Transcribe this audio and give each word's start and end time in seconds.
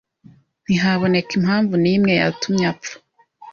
ntihaboneka 0.63 1.31
impamvu 1.39 1.73
n’imwe 1.83 2.13
yatumye 2.21 2.65
apfa 2.73 2.95